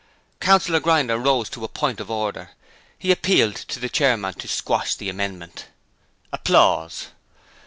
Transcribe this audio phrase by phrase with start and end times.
[0.39, 2.49] Councillor Grinder rose to a point of order.
[2.97, 5.67] He appealed to the Chairman to squash the amendment.